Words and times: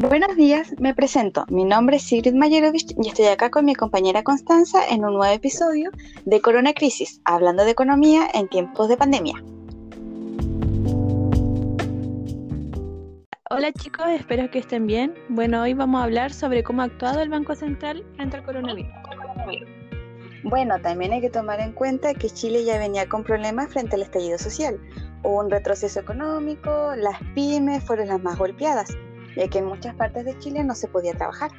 Buenos 0.00 0.36
días, 0.36 0.76
me 0.78 0.94
presento. 0.94 1.44
Mi 1.48 1.64
nombre 1.64 1.96
es 1.96 2.04
Sigrid 2.04 2.32
Mayerovich 2.32 2.94
y 3.02 3.08
estoy 3.08 3.26
acá 3.26 3.50
con 3.50 3.64
mi 3.64 3.74
compañera 3.74 4.22
Constanza 4.22 4.86
en 4.88 5.04
un 5.04 5.14
nuevo 5.14 5.34
episodio 5.34 5.90
de 6.24 6.40
Corona 6.40 6.72
Crisis, 6.72 7.20
hablando 7.24 7.64
de 7.64 7.72
economía 7.72 8.28
en 8.32 8.46
tiempos 8.46 8.88
de 8.88 8.96
pandemia. 8.96 9.34
Hola 13.50 13.72
chicos, 13.72 14.06
espero 14.10 14.48
que 14.52 14.60
estén 14.60 14.86
bien. 14.86 15.14
Bueno, 15.30 15.62
hoy 15.62 15.74
vamos 15.74 16.00
a 16.00 16.04
hablar 16.04 16.32
sobre 16.32 16.62
cómo 16.62 16.82
ha 16.82 16.84
actuado 16.84 17.20
el 17.20 17.28
Banco 17.28 17.56
Central 17.56 18.04
frente 18.14 18.36
al 18.36 18.44
coronavirus. 18.44 18.92
Bueno, 20.44 20.80
también 20.80 21.12
hay 21.12 21.20
que 21.20 21.30
tomar 21.30 21.58
en 21.58 21.72
cuenta 21.72 22.14
que 22.14 22.30
Chile 22.30 22.64
ya 22.64 22.78
venía 22.78 23.08
con 23.08 23.24
problemas 23.24 23.72
frente 23.72 23.96
al 23.96 24.02
estallido 24.02 24.38
social. 24.38 24.78
Hubo 25.24 25.40
un 25.40 25.50
retroceso 25.50 25.98
económico, 25.98 26.94
las 26.94 27.18
pymes 27.34 27.82
fueron 27.82 28.06
las 28.06 28.22
más 28.22 28.38
golpeadas 28.38 28.96
ya 29.38 29.48
que 29.48 29.58
en 29.58 29.66
muchas 29.66 29.94
partes 29.94 30.24
de 30.24 30.36
Chile 30.40 30.64
no 30.64 30.74
se 30.74 30.88
podía 30.88 31.14
trabajar. 31.14 31.50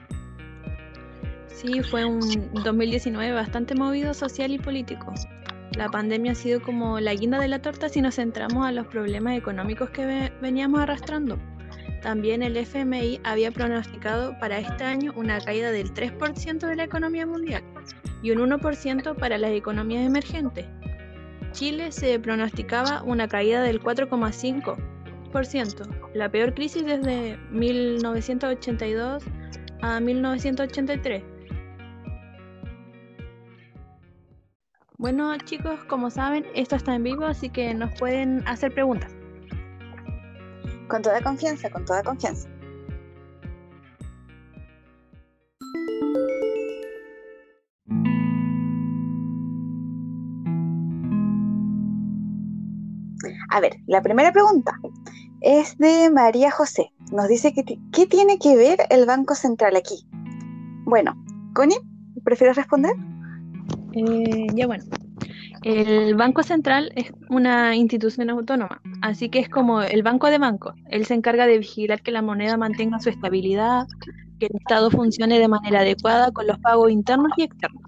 Sí, 1.48 1.82
fue 1.82 2.04
un 2.06 2.20
2019 2.64 3.32
bastante 3.32 3.74
movido 3.74 4.14
social 4.14 4.52
y 4.52 4.60
político. 4.60 5.14
La 5.78 5.88
pandemia 5.88 6.34
ha 6.34 6.36
sido 6.36 6.62
como 6.62 7.00
la 7.00 7.14
guinda 7.14 7.40
de 7.40 7.48
la 7.48 7.62
torta 7.62 7.88
si 7.88 8.02
nos 8.02 8.16
centramos 8.16 8.68
a 8.68 8.74
los 8.74 8.88
problemas 8.88 9.38
económicos 9.38 9.90
que 9.92 10.30
veníamos 10.42 10.82
arrastrando. 10.82 11.40
También 12.02 12.44
el 12.44 12.58
FMI 12.58 13.22
había 13.24 13.52
pronosticado 13.52 14.38
para 14.40 14.60
este 14.60 14.84
año 14.84 15.14
una 15.16 15.40
caída 15.40 15.72
del 15.72 15.94
3% 15.94 16.60
de 16.60 16.76
la 16.76 16.84
economía 16.84 17.26
mundial 17.26 17.64
y 18.22 18.32
un 18.32 18.40
1% 18.50 19.16
para 19.16 19.38
las 19.38 19.52
economías 19.52 20.06
emergentes. 20.06 20.66
Chile 21.52 21.94
se 21.94 22.20
pronosticaba 22.20 23.04
una 23.04 23.28
caída 23.28 23.62
del 23.62 23.82
4,5% 23.82 24.99
la 26.14 26.30
peor 26.30 26.54
crisis 26.54 26.86
desde 26.86 27.38
1982 27.52 29.24
a 29.82 30.00
1983. 30.00 31.24
Bueno 34.98 35.38
chicos, 35.38 35.84
como 35.86 36.10
saben, 36.10 36.46
esto 36.56 36.76
está 36.76 36.96
en 36.96 37.04
vivo, 37.04 37.26
así 37.26 37.50
que 37.50 37.74
nos 37.74 37.98
pueden 37.98 38.46
hacer 38.48 38.74
preguntas. 38.74 39.12
Con 40.88 41.02
toda 41.02 41.22
confianza, 41.22 41.70
con 41.70 41.86
toda 41.86 42.04
confianza. 42.04 42.50
A 53.52 53.60
ver, 53.62 53.78
la 53.88 54.02
primera 54.02 54.32
pregunta 54.32 54.72
es 55.42 55.78
de 55.78 56.10
María 56.10 56.52
José. 56.52 56.92
Nos 57.12 57.28
dice 57.28 57.54
que 57.54 57.64
¿qué 57.92 58.06
tiene 58.06 58.40
que 58.40 58.56
ver 58.56 58.80
el 58.90 59.06
Banco 59.06 59.36
Central 59.36 59.76
aquí? 59.76 60.06
Bueno, 60.86 61.14
Connie, 61.54 61.80
¿prefieres 62.24 62.56
responder? 62.56 62.94
Eh, 63.94 64.48
ya 64.54 64.68
bueno. 64.68 64.84
El 65.64 66.16
Banco 66.16 66.42
Central 66.42 66.92
es 66.96 67.12
una 67.30 67.76
institución 67.76 68.30
autónoma, 68.30 68.82
así 69.02 69.30
que 69.30 69.40
es 69.40 69.50
como 69.50 69.82
el 69.82 70.04
banco 70.04 70.28
de 70.28 70.38
bancos. 70.38 70.74
Él 70.90 71.06
se 71.06 71.16
encarga 71.16 71.48
de 71.48 71.58
vigilar 71.58 72.02
que 72.02 72.12
la 72.12 72.22
moneda 72.22 72.56
mantenga 72.56 73.00
su 73.00 73.10
estabilidad, 73.10 73.86
que 74.40 74.46
el 74.46 74.56
Estado 74.56 74.90
funcione 74.90 75.38
de 75.38 75.50
manera 75.50 75.82
adecuada 75.82 76.32
con 76.32 76.48
los 76.48 76.58
pagos 76.60 76.90
internos 76.92 77.32
y 77.36 77.44
externos. 77.44 77.84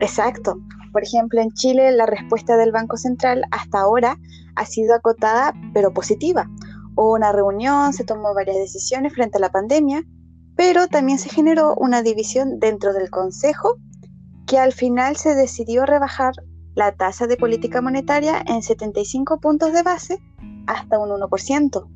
Exacto. 0.00 0.60
Por 0.92 1.02
ejemplo, 1.02 1.40
en 1.40 1.52
Chile 1.52 1.92
la 1.92 2.06
respuesta 2.06 2.56
del 2.56 2.72
Banco 2.72 2.96
Central 2.96 3.44
hasta 3.50 3.80
ahora 3.80 4.18
ha 4.56 4.64
sido 4.64 4.94
acotada 4.94 5.54
pero 5.72 5.92
positiva. 5.92 6.48
Hubo 6.96 7.14
una 7.14 7.32
reunión, 7.32 7.92
se 7.92 8.04
tomó 8.04 8.34
varias 8.34 8.56
decisiones 8.56 9.12
frente 9.14 9.38
a 9.38 9.40
la 9.40 9.50
pandemia, 9.50 10.02
pero 10.56 10.88
también 10.88 11.18
se 11.18 11.28
generó 11.28 11.74
una 11.76 12.02
división 12.02 12.58
dentro 12.58 12.92
del 12.92 13.10
Consejo 13.10 13.76
que 14.46 14.58
al 14.58 14.72
final 14.72 15.16
se 15.16 15.34
decidió 15.34 15.86
rebajar 15.86 16.32
la 16.74 16.92
tasa 16.92 17.26
de 17.26 17.36
política 17.36 17.80
monetaria 17.80 18.42
en 18.46 18.62
75 18.62 19.40
puntos 19.40 19.72
de 19.72 19.82
base 19.82 20.18
hasta 20.66 20.98
un 20.98 21.10
1%. 21.10 21.88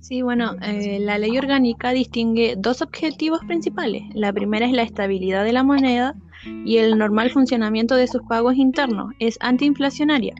Sí, 0.00 0.22
bueno, 0.22 0.56
eh, 0.62 0.98
la 1.00 1.18
ley 1.18 1.36
orgánica 1.38 1.90
distingue 1.90 2.54
dos 2.56 2.82
objetivos 2.82 3.40
principales. 3.46 4.02
La 4.14 4.32
primera 4.32 4.66
es 4.66 4.72
la 4.72 4.82
estabilidad 4.82 5.44
de 5.44 5.52
la 5.52 5.62
moneda 5.62 6.16
y 6.64 6.78
el 6.78 6.98
normal 6.98 7.30
funcionamiento 7.30 7.94
de 7.96 8.06
sus 8.06 8.22
pagos 8.28 8.56
internos. 8.56 9.12
Es 9.18 9.36
antiinflacionaria. 9.40 10.34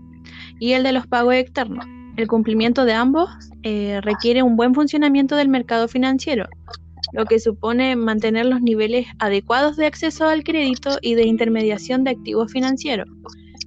Y 0.58 0.72
el 0.72 0.82
de 0.82 0.92
los 0.92 1.06
pagos 1.06 1.34
externos. 1.34 1.84
El 2.16 2.26
cumplimiento 2.26 2.84
de 2.84 2.92
ambos 2.92 3.30
eh, 3.62 4.00
requiere 4.02 4.42
un 4.42 4.56
buen 4.56 4.74
funcionamiento 4.74 5.36
del 5.36 5.48
mercado 5.48 5.88
financiero, 5.88 6.48
lo 7.12 7.24
que 7.24 7.38
supone 7.38 7.96
mantener 7.96 8.46
los 8.46 8.60
niveles 8.60 9.06
adecuados 9.18 9.76
de 9.76 9.86
acceso 9.86 10.26
al 10.26 10.44
crédito 10.44 10.98
y 11.00 11.14
de 11.14 11.26
intermediación 11.26 12.04
de 12.04 12.10
activos 12.10 12.52
financieros. 12.52 13.08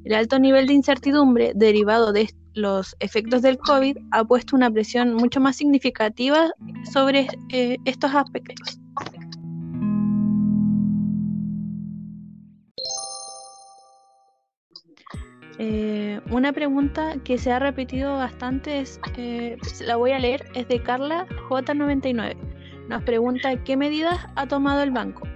El 0.03 0.13
alto 0.13 0.37
nivel 0.37 0.67
de 0.67 0.73
incertidumbre 0.73 1.53
derivado 1.55 2.11
de 2.11 2.29
los 2.53 2.95
efectos 2.99 3.41
del 3.41 3.57
COVID 3.57 3.97
ha 4.11 4.23
puesto 4.25 4.55
una 4.55 4.69
presión 4.69 5.13
mucho 5.15 5.39
más 5.39 5.55
significativa 5.55 6.51
sobre 6.91 7.27
eh, 7.49 7.77
estos 7.85 8.13
aspectos. 8.13 8.82
Eh, 15.59 16.19
una 16.31 16.51
pregunta 16.51 17.15
que 17.23 17.37
se 17.37 17.51
ha 17.51 17.59
repetido 17.59 18.17
bastante, 18.17 18.79
es, 18.79 18.99
eh, 19.17 19.57
la 19.85 19.97
voy 19.97 20.11
a 20.11 20.19
leer, 20.19 20.45
es 20.55 20.67
de 20.67 20.81
Carla 20.81 21.27
J99. 21.49 22.35
Nos 22.89 23.03
pregunta 23.03 23.55
qué 23.63 23.77
medidas 23.77 24.25
ha 24.35 24.47
tomado 24.47 24.81
el 24.81 24.91
banco. 24.91 25.27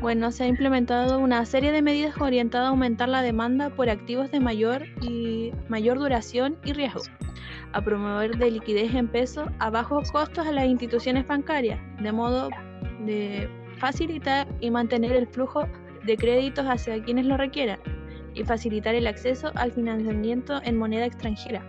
Bueno, 0.00 0.30
se 0.30 0.44
ha 0.44 0.46
implementado 0.46 1.18
una 1.18 1.44
serie 1.46 1.72
de 1.72 1.82
medidas 1.82 2.20
orientadas 2.20 2.66
a 2.66 2.70
aumentar 2.70 3.08
la 3.08 3.22
demanda 3.22 3.70
por 3.70 3.88
activos 3.88 4.30
de 4.30 4.40
mayor 4.40 4.84
y 5.00 5.52
mayor 5.68 5.98
duración 5.98 6.56
y 6.64 6.72
riesgo, 6.72 7.02
a 7.72 7.80
promover 7.80 8.36
de 8.36 8.50
liquidez 8.50 8.94
en 8.94 9.08
peso 9.08 9.46
a 9.58 9.70
bajos 9.70 10.12
costos 10.12 10.46
a 10.46 10.52
las 10.52 10.66
instituciones 10.66 11.26
bancarias, 11.26 11.80
de 12.00 12.12
modo 12.12 12.50
de 13.04 13.48
facilitar 13.78 14.46
y 14.60 14.70
mantener 14.70 15.12
el 15.12 15.26
flujo 15.26 15.66
de 16.04 16.16
créditos 16.16 16.66
hacia 16.66 17.02
quienes 17.02 17.26
lo 17.26 17.36
requieran 17.36 17.80
y 18.36 18.44
facilitar 18.44 18.94
el 18.94 19.06
acceso 19.06 19.50
al 19.54 19.72
financiamiento 19.72 20.60
en 20.62 20.76
moneda 20.76 21.06
extranjera. 21.06 21.64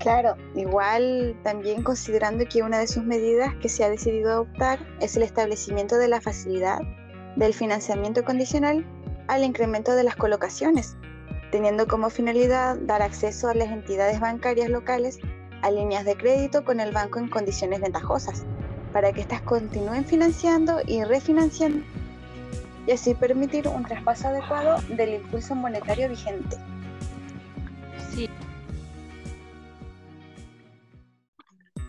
Claro, 0.00 0.36
igual 0.54 1.36
también 1.42 1.82
considerando 1.82 2.44
que 2.46 2.62
una 2.62 2.78
de 2.78 2.86
sus 2.86 3.04
medidas 3.04 3.54
que 3.56 3.68
se 3.68 3.84
ha 3.84 3.90
decidido 3.90 4.30
adoptar 4.30 4.78
es 5.00 5.16
el 5.16 5.22
establecimiento 5.22 5.96
de 5.96 6.08
la 6.08 6.20
facilidad 6.20 6.78
del 7.36 7.52
financiamiento 7.52 8.24
condicional 8.24 8.84
al 9.26 9.44
incremento 9.44 9.94
de 9.94 10.04
las 10.04 10.16
colocaciones, 10.16 10.96
teniendo 11.50 11.86
como 11.86 12.10
finalidad 12.10 12.76
dar 12.76 13.02
acceso 13.02 13.48
a 13.48 13.54
las 13.54 13.68
entidades 13.68 14.20
bancarias 14.20 14.70
locales 14.70 15.18
a 15.62 15.70
líneas 15.70 16.04
de 16.04 16.16
crédito 16.16 16.64
con 16.64 16.80
el 16.80 16.92
banco 16.92 17.18
en 17.18 17.28
condiciones 17.28 17.80
ventajosas, 17.80 18.44
para 18.92 19.12
que 19.12 19.20
éstas 19.20 19.42
continúen 19.42 20.04
financiando 20.04 20.80
y 20.86 21.02
refinanciando 21.04 21.84
y 22.88 22.92
así 22.92 23.14
permitir 23.14 23.68
un 23.68 23.84
traspaso 23.84 24.28
adecuado 24.28 24.80
del 24.88 25.16
impulso 25.16 25.54
monetario 25.54 26.08
vigente. 26.08 26.56
Sí. 28.10 28.30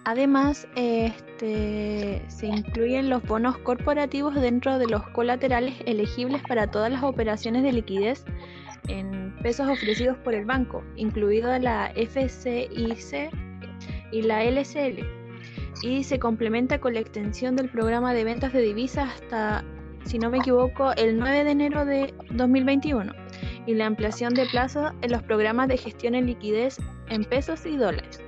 Además, 0.03 0.67
este, 0.75 2.21
se 2.27 2.47
incluyen 2.47 3.09
los 3.09 3.23
bonos 3.23 3.57
corporativos 3.59 4.35
dentro 4.35 4.77
de 4.77 4.87
los 4.87 5.07
colaterales 5.11 5.75
elegibles 5.85 6.41
para 6.45 6.67
todas 6.69 6.91
las 6.91 7.01
operaciones 7.01 7.63
de 7.63 7.71
liquidez 7.71 8.25
en 8.89 9.33
pesos 9.41 9.69
ofrecidos 9.69 10.17
por 10.17 10.33
el 10.33 10.43
banco, 10.43 10.83
incluido 10.97 11.57
la 11.59 11.93
FCIC 11.95 13.31
y 14.11 14.21
la 14.23 14.43
LCL. 14.43 15.05
Y 15.81 16.03
se 16.03 16.19
complementa 16.19 16.81
con 16.81 16.93
la 16.93 16.99
extensión 16.99 17.55
del 17.55 17.69
programa 17.69 18.13
de 18.13 18.25
ventas 18.25 18.51
de 18.51 18.59
divisas 18.59 19.13
hasta 19.13 19.63
si 20.05 20.19
no 20.19 20.29
me 20.29 20.39
equivoco, 20.39 20.91
el 20.93 21.17
9 21.17 21.43
de 21.43 21.51
enero 21.51 21.85
de 21.85 22.13
2021 22.31 23.13
y 23.65 23.75
la 23.75 23.85
ampliación 23.85 24.33
de 24.33 24.45
plazo 24.47 24.91
en 25.01 25.11
los 25.11 25.23
programas 25.23 25.67
de 25.67 25.77
gestión 25.77 26.15
en 26.15 26.25
liquidez 26.25 26.77
en 27.09 27.23
pesos 27.25 27.65
y 27.65 27.77
dólares. 27.77 28.21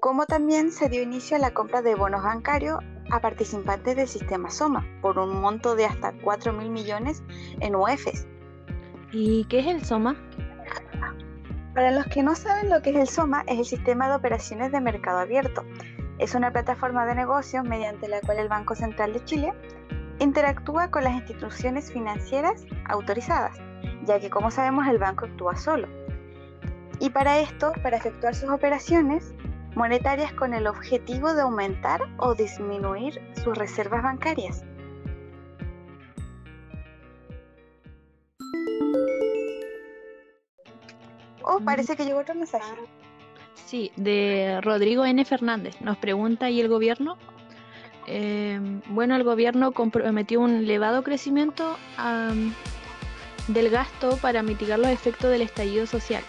Como 0.00 0.26
también 0.26 0.70
se 0.70 0.88
dio 0.88 1.02
inicio 1.02 1.36
a 1.36 1.40
la 1.40 1.52
compra 1.52 1.82
de 1.82 1.94
bonos 1.96 2.22
bancarios 2.22 2.78
a 3.10 3.20
participantes 3.20 3.96
del 3.96 4.06
sistema 4.06 4.50
SOMA 4.50 4.86
por 5.00 5.18
un 5.18 5.40
monto 5.40 5.74
de 5.74 5.86
hasta 5.86 6.12
4 6.12 6.52
mil 6.52 6.70
millones 6.70 7.22
en 7.60 7.74
UEFs. 7.74 8.26
¿Y 9.12 9.44
qué 9.46 9.60
es 9.60 9.66
el 9.66 9.84
SOMA? 9.84 10.16
Para 11.74 11.90
los 11.90 12.06
que 12.06 12.22
no 12.22 12.34
saben 12.34 12.70
lo 12.70 12.82
que 12.82 12.90
es 12.90 12.96
el 12.96 13.08
SOMA, 13.08 13.42
es 13.46 13.58
el 13.58 13.64
sistema 13.64 14.08
de 14.08 14.14
operaciones 14.14 14.72
de 14.72 14.80
mercado 14.80 15.18
abierto, 15.18 15.64
es 16.18 16.34
una 16.34 16.50
plataforma 16.52 17.06
de 17.06 17.14
negocios 17.14 17.64
mediante 17.64 18.08
la 18.08 18.20
cual 18.20 18.38
el 18.38 18.48
Banco 18.48 18.74
Central 18.74 19.12
de 19.12 19.24
Chile 19.24 19.52
interactúa 20.18 20.90
con 20.90 21.04
las 21.04 21.14
instituciones 21.14 21.92
financieras 21.92 22.64
autorizadas, 22.88 23.58
ya 24.04 24.18
que 24.18 24.30
como 24.30 24.50
sabemos 24.50 24.86
el 24.86 24.98
banco 24.98 25.26
actúa 25.26 25.56
solo. 25.56 25.88
Y 27.00 27.10
para 27.10 27.38
esto, 27.38 27.72
para 27.82 27.98
efectuar 27.98 28.34
sus 28.34 28.48
operaciones 28.48 29.34
monetarias 29.74 30.32
con 30.32 30.54
el 30.54 30.66
objetivo 30.66 31.34
de 31.34 31.42
aumentar 31.42 32.00
o 32.16 32.34
disminuir 32.34 33.20
sus 33.44 33.56
reservas 33.56 34.02
bancarias. 34.02 34.64
Oh, 41.42 41.60
parece 41.60 41.94
que 41.94 42.04
llegó 42.04 42.20
otro 42.20 42.34
mensaje. 42.34 42.72
Sí, 43.64 43.90
de 43.96 44.60
Rodrigo 44.62 45.04
N. 45.04 45.24
Fernández. 45.24 45.80
Nos 45.80 45.96
pregunta, 45.96 46.50
¿y 46.50 46.60
el 46.60 46.68
gobierno? 46.68 47.16
Eh, 48.06 48.60
bueno, 48.88 49.16
el 49.16 49.24
gobierno 49.24 49.72
comprometió 49.72 50.40
un 50.40 50.58
elevado 50.58 51.02
crecimiento 51.02 51.76
del 53.48 53.70
gasto 53.70 54.16
para 54.18 54.42
mitigar 54.42 54.78
los 54.78 54.88
efectos 54.88 55.30
del 55.30 55.42
estallido 55.42 55.86
social, 55.86 56.22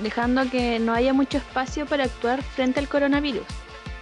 dejando 0.00 0.50
que 0.50 0.80
no 0.80 0.92
haya 0.92 1.12
mucho 1.12 1.38
espacio 1.38 1.86
para 1.86 2.04
actuar 2.04 2.42
frente 2.42 2.80
al 2.80 2.88
coronavirus, 2.88 3.46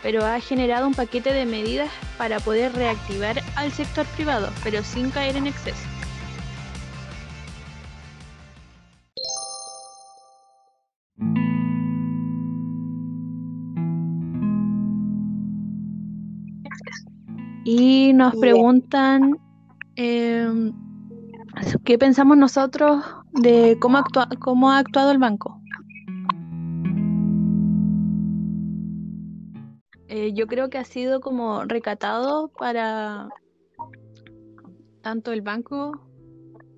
pero 0.02 0.24
ha 0.24 0.40
generado 0.40 0.86
un 0.86 0.94
paquete 0.94 1.32
de 1.32 1.44
medidas 1.44 1.90
para 2.16 2.40
poder 2.40 2.72
reactivar 2.72 3.42
al 3.56 3.70
sector 3.72 4.06
privado, 4.06 4.50
pero 4.64 4.82
sin 4.82 5.10
caer 5.10 5.36
en 5.36 5.46
exceso. 5.46 5.97
Y 17.70 18.14
nos 18.14 18.34
preguntan 18.36 19.38
em, 19.94 20.72
qué 21.84 21.98
pensamos 21.98 22.38
nosotros 22.38 23.04
de 23.32 23.76
cómo, 23.78 24.02
cómo 24.40 24.70
ha 24.70 24.78
actuado 24.78 25.10
el 25.10 25.18
banco. 25.18 25.60
Eh, 30.08 30.32
yo 30.32 30.46
creo 30.46 30.70
que 30.70 30.78
ha 30.78 30.84
sido 30.84 31.20
como 31.20 31.64
recatado 31.64 32.48
para 32.58 33.28
tanto 35.02 35.32
el 35.32 35.42
banco 35.42 35.92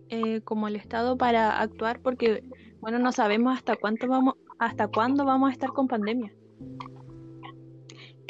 eh, 0.08 0.40
como 0.40 0.66
el 0.66 0.74
Estado 0.74 1.16
para 1.16 1.60
actuar 1.60 2.00
porque 2.00 2.42
bueno 2.80 2.98
no 2.98 3.12
sabemos 3.12 3.56
hasta 3.56 3.76
cuánto 3.76 4.08
vamos 4.08 4.34
hasta 4.58 4.88
cuándo 4.88 5.24
vamos 5.24 5.50
a 5.50 5.52
estar 5.52 5.70
con 5.70 5.86
pandemia. 5.86 6.34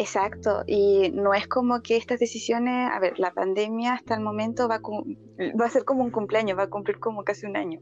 Exacto, 0.00 0.64
y 0.66 1.10
no 1.10 1.34
es 1.34 1.46
como 1.46 1.82
que 1.82 1.98
estas 1.98 2.18
decisiones, 2.18 2.90
a 2.90 2.98
ver, 3.00 3.18
la 3.18 3.34
pandemia 3.34 3.92
hasta 3.92 4.14
el 4.14 4.22
momento 4.22 4.66
va, 4.66 4.80
va 4.80 5.66
a 5.66 5.68
ser 5.68 5.84
como 5.84 6.02
un 6.02 6.10
cumpleaños, 6.10 6.56
va 6.56 6.62
a 6.62 6.70
cumplir 6.70 6.98
como 6.98 7.22
casi 7.22 7.44
un 7.44 7.54
año. 7.54 7.80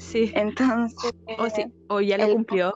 Sí. 0.00 0.32
Entonces... 0.34 1.12
O, 1.38 1.48
sí, 1.48 1.66
o 1.88 2.00
ya 2.00 2.18
lo 2.18 2.32
cumplió. 2.32 2.74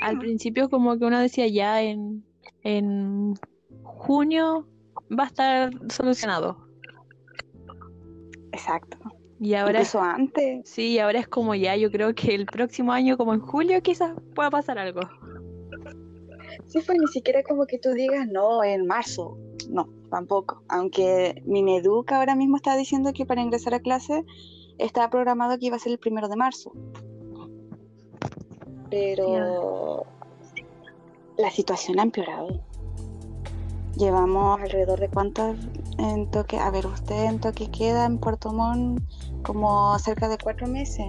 Al 0.00 0.18
principio 0.18 0.68
como 0.68 0.98
que 0.98 1.04
uno 1.04 1.20
decía 1.20 1.46
ya 1.46 1.80
en, 1.80 2.24
en 2.64 3.34
junio 3.84 4.66
va 5.16 5.22
a 5.22 5.26
estar 5.28 5.70
solucionado. 5.88 6.66
Exacto. 8.50 8.98
Y 9.40 9.54
ahora 9.54 9.80
eso 9.80 10.00
antes. 10.00 10.68
Sí, 10.68 10.98
ahora 10.98 11.20
es 11.20 11.28
como 11.28 11.54
ya, 11.54 11.76
yo 11.76 11.90
creo 11.90 12.14
que 12.14 12.34
el 12.34 12.46
próximo 12.46 12.92
año, 12.92 13.16
como 13.16 13.34
en 13.34 13.40
julio, 13.40 13.80
quizás 13.82 14.12
pueda 14.34 14.50
pasar 14.50 14.78
algo. 14.78 15.00
Sí, 16.66 16.80
pues 16.84 16.98
ni 16.98 17.06
siquiera 17.06 17.42
como 17.42 17.66
que 17.66 17.78
tú 17.78 17.90
digas, 17.92 18.26
no, 18.26 18.64
en 18.64 18.86
marzo. 18.86 19.38
No, 19.70 19.88
tampoco. 20.10 20.62
Aunque 20.68 21.42
Mineduc 21.46 22.10
ahora 22.12 22.34
mismo 22.34 22.56
está 22.56 22.76
diciendo 22.76 23.12
que 23.12 23.26
para 23.26 23.40
ingresar 23.40 23.74
a 23.74 23.80
clase 23.80 24.24
estaba 24.78 25.10
programado 25.10 25.58
que 25.58 25.66
iba 25.66 25.76
a 25.76 25.80
ser 25.80 25.92
el 25.92 25.98
primero 25.98 26.28
de 26.28 26.36
marzo. 26.36 26.72
Pero 28.90 30.04
la 31.36 31.50
situación 31.50 32.00
ha 32.00 32.02
empeorado. 32.02 32.60
Llevamos 33.96 34.60
alrededor 34.60 35.00
de 35.00 35.08
cuántos 35.08 35.56
en 35.98 36.30
toque, 36.30 36.58
a 36.58 36.70
ver, 36.70 36.86
usted 36.86 37.24
en 37.24 37.40
toque 37.40 37.70
queda 37.70 38.06
en 38.06 38.18
Puerto 38.18 38.52
Montt 38.52 39.02
como 39.42 39.98
cerca 39.98 40.28
de 40.28 40.38
cuatro 40.38 40.66
meses. 40.66 41.06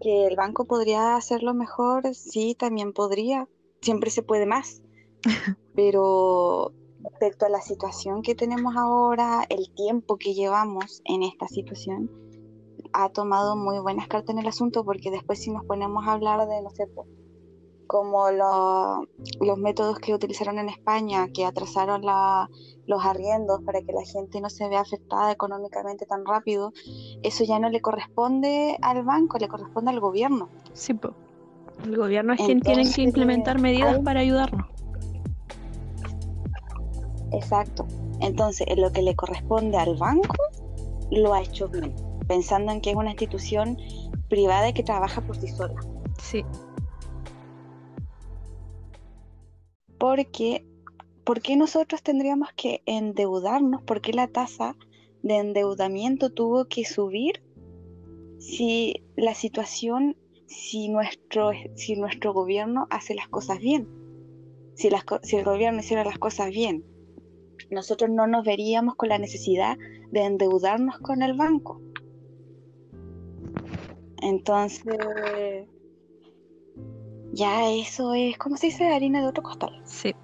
Que 0.00 0.26
el 0.26 0.36
banco 0.36 0.64
podría 0.66 1.16
hacerlo 1.16 1.54
mejor, 1.54 2.14
sí, 2.14 2.54
también 2.54 2.92
podría. 2.92 3.48
Siempre 3.80 4.10
se 4.10 4.22
puede 4.22 4.46
más. 4.46 4.82
Pero 5.74 6.72
respecto 7.02 7.46
a 7.46 7.48
la 7.48 7.60
situación 7.60 8.22
que 8.22 8.34
tenemos 8.34 8.76
ahora, 8.76 9.44
el 9.48 9.72
tiempo 9.74 10.16
que 10.16 10.34
llevamos 10.34 11.02
en 11.04 11.22
esta 11.22 11.48
situación, 11.48 12.10
ha 12.92 13.08
tomado 13.08 13.56
muy 13.56 13.78
buenas 13.80 14.08
cartas 14.08 14.34
en 14.34 14.38
el 14.38 14.46
asunto 14.46 14.84
porque 14.84 15.10
después 15.10 15.40
si 15.40 15.50
nos 15.50 15.64
ponemos 15.64 16.06
a 16.06 16.12
hablar 16.12 16.46
de, 16.48 16.62
no 16.62 16.70
sé, 16.70 16.86
como 17.94 18.28
los 18.32 19.56
métodos 19.58 20.00
que 20.00 20.12
utilizaron 20.12 20.58
en 20.58 20.68
España, 20.68 21.28
que 21.32 21.44
atrasaron 21.44 22.02
los 22.86 23.04
arriendos 23.06 23.60
para 23.64 23.82
que 23.82 23.92
la 23.92 24.02
gente 24.04 24.40
no 24.40 24.50
se 24.50 24.68
vea 24.68 24.80
afectada 24.80 25.30
económicamente 25.30 26.04
tan 26.04 26.26
rápido, 26.26 26.72
eso 27.22 27.44
ya 27.44 27.60
no 27.60 27.70
le 27.70 27.80
corresponde 27.80 28.76
al 28.82 29.04
banco, 29.04 29.38
le 29.38 29.46
corresponde 29.46 29.92
al 29.92 30.00
gobierno. 30.00 30.48
Sí, 30.72 30.98
el 31.84 31.96
gobierno 31.96 32.32
es 32.32 32.40
quien 32.40 32.60
tiene 32.62 32.82
que 32.90 33.02
implementar 33.02 33.60
medidas 33.60 34.00
para 34.00 34.18
ayudarnos. 34.18 34.66
Exacto. 37.30 37.86
Entonces, 38.18 38.66
en 38.68 38.80
lo 38.80 38.90
que 38.90 39.02
le 39.02 39.14
corresponde 39.14 39.76
al 39.76 39.94
banco, 39.96 40.34
lo 41.12 41.32
ha 41.32 41.42
hecho 41.42 41.68
bien, 41.68 41.94
pensando 42.26 42.72
en 42.72 42.80
que 42.80 42.90
es 42.90 42.96
una 42.96 43.10
institución 43.10 43.78
privada 44.28 44.70
y 44.70 44.72
que 44.72 44.82
trabaja 44.82 45.20
por 45.20 45.36
sí 45.36 45.46
sola. 45.46 45.80
Sí. 46.20 46.44
Porque, 50.04 50.66
¿por 51.24 51.40
qué 51.40 51.56
nosotros 51.56 52.02
tendríamos 52.02 52.50
que 52.54 52.82
endeudarnos? 52.84 53.82
¿Por 53.84 54.02
qué 54.02 54.12
la 54.12 54.28
tasa 54.28 54.76
de 55.22 55.36
endeudamiento 55.36 56.28
tuvo 56.28 56.66
que 56.66 56.84
subir 56.84 57.42
si 58.38 59.02
la 59.16 59.34
situación, 59.34 60.14
si 60.44 60.90
nuestro, 60.90 61.52
si 61.74 61.96
nuestro 61.96 62.34
gobierno 62.34 62.86
hace 62.90 63.14
las 63.14 63.28
cosas 63.28 63.60
bien? 63.60 63.88
Si, 64.74 64.90
si 65.22 65.36
el 65.36 65.44
gobierno 65.46 65.80
hiciera 65.80 66.04
las 66.04 66.18
cosas 66.18 66.50
bien, 66.50 66.84
nosotros 67.70 68.10
no 68.10 68.26
nos 68.26 68.44
veríamos 68.44 68.96
con 68.96 69.08
la 69.08 69.16
necesidad 69.16 69.78
de 70.10 70.20
endeudarnos 70.20 70.98
con 70.98 71.22
el 71.22 71.32
banco. 71.32 71.80
Entonces, 74.20 74.84
ya 77.34 77.70
eso 77.70 78.14
es, 78.14 78.38
¿cómo 78.38 78.56
se 78.56 78.66
dice? 78.66 78.88
Harina 78.88 79.20
de 79.20 79.26
otro 79.26 79.42
costal. 79.42 79.80
Sí. 79.84 80.14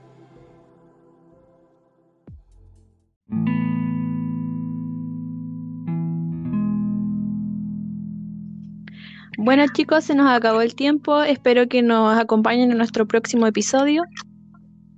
Bueno 9.43 9.65
chicos, 9.73 10.05
se 10.05 10.15
nos 10.15 10.31
acabó 10.31 10.61
el 10.61 10.75
tiempo. 10.75 11.23
Espero 11.23 11.67
que 11.67 11.83
nos 11.83 12.19
acompañen 12.19 12.71
en 12.71 12.77
nuestro 12.77 13.07
próximo 13.07 13.47
episodio. 13.47 14.05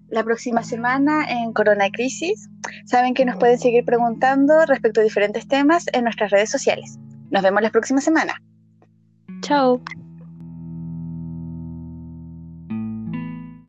La 0.09 0.25
próxima 0.25 0.62
semana 0.62 1.25
en 1.28 1.52
Corona 1.52 1.88
Crisis. 1.90 2.50
Saben 2.85 3.14
que 3.14 3.25
nos 3.25 3.37
pueden 3.37 3.59
seguir 3.59 3.85
preguntando 3.85 4.66
respecto 4.66 5.00
a 5.00 5.04
diferentes 5.04 5.47
temas 5.47 5.87
en 5.92 6.04
nuestras 6.04 6.31
redes 6.33 6.50
sociales. 6.50 6.99
Nos 7.31 7.42
vemos 7.42 7.62
la 7.62 7.71
próxima 7.71 8.00
semana. 8.00 8.35
Chao. 9.42 9.81